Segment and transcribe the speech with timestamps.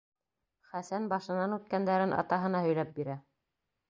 [0.69, 3.21] Хәсән башынан үткәндәрен атаһына һөйләп бирә: